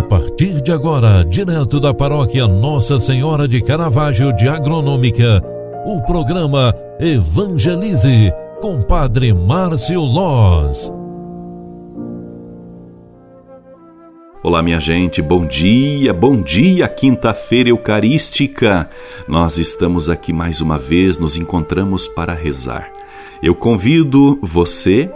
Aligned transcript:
A 0.00 0.02
partir 0.02 0.62
de 0.62 0.72
agora, 0.72 1.22
direto 1.22 1.78
da 1.78 1.92
paróquia 1.92 2.48
Nossa 2.48 2.98
Senhora 2.98 3.46
de 3.46 3.62
Caravaggio 3.62 4.34
de 4.34 4.48
Agronômica, 4.48 5.44
o 5.84 6.00
programa 6.00 6.74
Evangelize 6.98 8.32
com 8.62 8.80
Padre 8.80 9.34
Márcio 9.34 10.00
Loz. 10.00 10.90
Olá, 14.42 14.62
minha 14.62 14.80
gente, 14.80 15.20
bom 15.20 15.46
dia, 15.46 16.14
bom 16.14 16.40
dia, 16.40 16.88
quinta-feira 16.88 17.68
eucarística. 17.68 18.88
Nós 19.28 19.58
estamos 19.58 20.08
aqui 20.08 20.32
mais 20.32 20.62
uma 20.62 20.78
vez, 20.78 21.18
nos 21.18 21.36
encontramos 21.36 22.08
para 22.08 22.32
rezar. 22.32 22.90
Eu 23.42 23.54
convido 23.54 24.38
você 24.40 25.10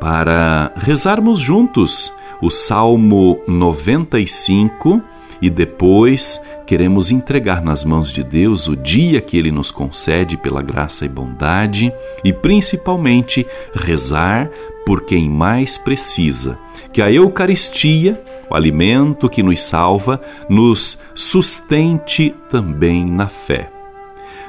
para 0.00 0.72
rezarmos 0.74 1.38
juntos 1.38 2.12
o 2.44 2.50
Salmo 2.50 3.40
95 3.48 5.00
e 5.40 5.48
depois 5.48 6.38
queremos 6.66 7.10
entregar 7.10 7.62
nas 7.62 7.86
mãos 7.86 8.12
de 8.12 8.22
Deus 8.22 8.68
o 8.68 8.76
dia 8.76 9.22
que 9.22 9.38
Ele 9.38 9.50
nos 9.50 9.70
concede 9.70 10.36
pela 10.36 10.60
graça 10.60 11.06
e 11.06 11.08
bondade 11.08 11.90
e 12.22 12.34
principalmente 12.34 13.46
rezar 13.74 14.50
por 14.84 15.06
quem 15.06 15.26
mais 15.26 15.78
precisa, 15.78 16.58
que 16.92 17.00
a 17.00 17.10
Eucaristia, 17.10 18.22
o 18.50 18.54
alimento 18.54 19.30
que 19.30 19.42
nos 19.42 19.62
salva, 19.62 20.20
nos 20.46 20.98
sustente 21.14 22.34
também 22.50 23.06
na 23.06 23.26
fé. 23.26 23.73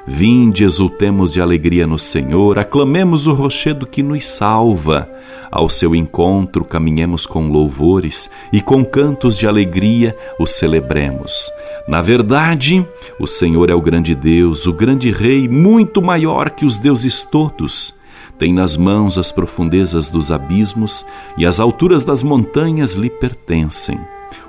Vinde, 0.08 0.64
exultemos 0.64 1.34
de 1.34 1.42
alegria 1.42 1.88
no 1.88 1.98
Senhor, 1.98 2.60
aclamemos 2.60 3.26
o 3.26 3.34
rochedo 3.34 3.88
que 3.88 4.04
nos 4.04 4.24
salva. 4.26 5.10
Ao 5.52 5.68
seu 5.68 5.96
encontro 5.96 6.64
caminhemos 6.64 7.26
com 7.26 7.50
louvores 7.50 8.30
e 8.54 8.62
com 8.62 8.86
cantos 8.86 9.36
de 9.36 9.48
alegria 9.48 10.16
o 10.40 10.46
celebremos. 10.46 11.52
Na 11.88 12.02
verdade, 12.02 12.86
o 13.20 13.26
Senhor 13.26 13.70
é 13.70 13.74
o 13.74 13.82
grande 13.82 14.14
Deus, 14.14 14.68
o 14.68 14.74
grande 14.74 15.10
Rei, 15.10 15.48
muito 15.48 16.04
maior 16.04 16.52
que 16.52 16.66
os 16.66 16.78
deuses 16.78 17.24
todos. 17.24 17.96
Tem 18.38 18.54
nas 18.54 18.78
mãos 18.78 19.18
as 19.18 19.32
profundezas 19.32 20.08
dos 20.08 20.32
abismos 20.32 21.04
e 21.36 21.48
as 21.48 21.60
alturas 21.60 22.04
das 22.04 22.22
montanhas 22.22 22.94
lhe 22.94 23.10
pertencem. 23.10 24.00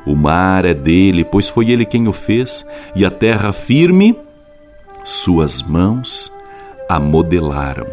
O 0.05 0.15
mar 0.15 0.65
é 0.67 0.75
dele, 0.75 1.25
pois 1.25 1.49
foi 1.49 1.71
ele 1.71 1.87
quem 1.87 2.09
o 2.09 2.13
fez, 2.13 2.67
e 2.95 3.05
a 3.05 3.11
terra 3.11 3.53
firme 3.53 4.17
suas 5.07 5.63
mãos 5.63 6.33
a 6.89 6.99
modelaram. 6.99 7.87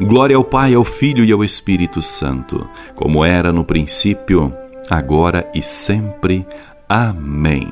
Glória 0.00 0.36
ao 0.36 0.42
Pai, 0.42 0.74
ao 0.74 0.82
Filho 0.82 1.24
e 1.24 1.30
ao 1.30 1.44
Espírito 1.44 2.02
Santo, 2.02 2.68
como 2.96 3.24
era 3.24 3.52
no 3.52 3.64
princípio, 3.64 4.52
agora 4.90 5.48
e 5.54 5.62
sempre. 5.62 6.44
Amém. 6.88 7.68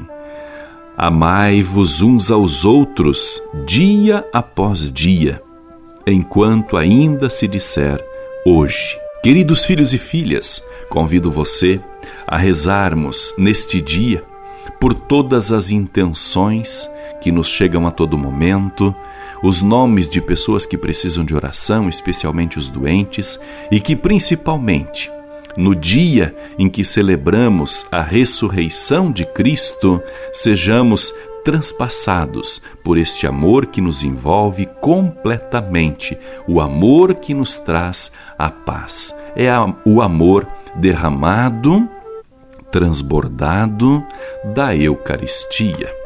Amai-vos 0.96 2.02
uns 2.02 2.30
aos 2.30 2.64
outros, 2.64 3.42
dia 3.66 4.24
após 4.32 4.92
dia, 4.92 5.42
enquanto 6.06 6.76
ainda 6.76 7.28
se 7.28 7.48
disser 7.48 8.02
hoje. 8.46 8.96
Queridos 9.24 9.64
filhos 9.64 9.92
e 9.92 9.98
filhas, 9.98 10.62
convido 10.88 11.32
você 11.32 11.80
a 12.28 12.36
rezarmos 12.36 13.34
neste 13.36 13.80
dia 13.80 14.22
por 14.80 14.94
todas 14.94 15.50
as 15.50 15.72
intenções 15.72 16.88
que 17.20 17.32
nos 17.32 17.48
chegam 17.48 17.86
a 17.86 17.90
todo 17.90 18.18
momento, 18.18 18.94
os 19.42 19.62
nomes 19.62 20.08
de 20.08 20.20
pessoas 20.20 20.64
que 20.66 20.76
precisam 20.76 21.24
de 21.24 21.34
oração, 21.34 21.88
especialmente 21.88 22.58
os 22.58 22.68
doentes, 22.68 23.38
e 23.70 23.80
que 23.80 23.94
principalmente 23.94 25.10
no 25.56 25.74
dia 25.74 26.36
em 26.58 26.68
que 26.68 26.84
celebramos 26.84 27.86
a 27.90 28.02
ressurreição 28.02 29.10
de 29.10 29.24
Cristo, 29.24 30.02
sejamos 30.32 31.14
transpassados 31.44 32.60
por 32.82 32.98
este 32.98 33.26
amor 33.26 33.66
que 33.66 33.80
nos 33.80 34.02
envolve 34.02 34.66
completamente, 34.80 36.18
o 36.46 36.60
amor 36.60 37.14
que 37.14 37.32
nos 37.32 37.58
traz 37.58 38.12
a 38.36 38.50
paz. 38.50 39.16
É 39.34 39.50
o 39.84 40.02
amor 40.02 40.46
derramado, 40.74 41.88
transbordado 42.70 44.04
da 44.44 44.76
Eucaristia. 44.76 46.05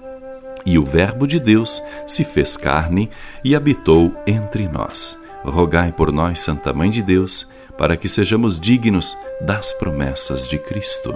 E 0.65 0.77
o 0.77 0.83
Verbo 0.85 1.27
de 1.27 1.39
Deus 1.39 1.81
se 2.05 2.23
fez 2.23 2.55
carne 2.55 3.09
e 3.43 3.55
habitou 3.55 4.13
entre 4.25 4.67
nós. 4.67 5.19
Rogai 5.43 5.91
por 5.91 6.11
nós, 6.11 6.39
Santa 6.39 6.71
Mãe 6.71 6.89
de 6.89 7.01
Deus, 7.01 7.47
para 7.77 7.97
que 7.97 8.07
sejamos 8.07 8.59
dignos 8.59 9.17
das 9.41 9.73
promessas 9.73 10.47
de 10.47 10.57
Cristo. 10.57 11.15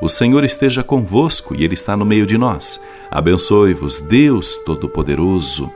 O 0.00 0.08
Senhor 0.08 0.44
esteja 0.44 0.82
convosco 0.84 1.54
e 1.54 1.64
Ele 1.64 1.74
está 1.74 1.96
no 1.96 2.04
meio 2.04 2.26
de 2.26 2.36
nós. 2.36 2.80
Abençoe-vos, 3.10 4.00
Deus 4.00 4.56
Todo-Poderoso, 4.64 5.70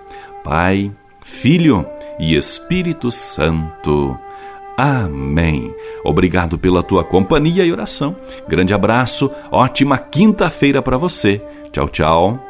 Pai, 0.44 0.92
Filho 1.22 1.86
e 2.18 2.36
Espírito 2.36 3.10
Santo. 3.10 4.18
Amém. 4.76 5.74
Obrigado 6.04 6.58
pela 6.58 6.82
tua 6.82 7.04
companhia 7.04 7.64
e 7.64 7.72
oração. 7.72 8.16
Grande 8.48 8.72
abraço, 8.72 9.30
ótima 9.50 9.98
quinta-feira 9.98 10.80
para 10.80 10.96
você. 10.96 11.42
Tchau, 11.70 11.88
tchau. 11.88 12.49